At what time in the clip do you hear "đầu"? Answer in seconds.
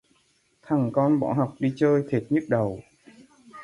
2.49-2.79